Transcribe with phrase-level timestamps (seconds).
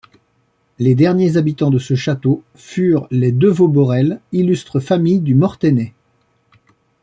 [0.79, 5.93] Les derniers habitants de ce château furent les de Vauborel, illustre famille du Mortainais.